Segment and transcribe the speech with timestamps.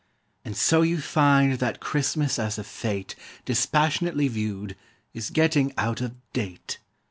[0.43, 3.13] And so you find that Christmas as a fête
[3.45, 4.75] Dispassionately viewed,
[5.13, 6.79] is getting out Of date.